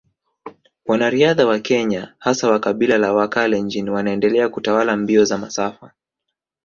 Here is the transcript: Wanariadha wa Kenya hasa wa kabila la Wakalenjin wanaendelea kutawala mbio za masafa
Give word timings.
Wanariadha 0.85 1.45
wa 1.47 1.59
Kenya 1.59 2.15
hasa 2.19 2.51
wa 2.51 2.59
kabila 2.59 2.97
la 2.97 3.13
Wakalenjin 3.13 3.89
wanaendelea 3.89 4.49
kutawala 4.49 4.95
mbio 4.97 5.25
za 5.25 5.37
masafa 5.37 5.91